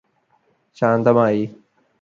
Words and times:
ശാന്തമായി 0.77 1.43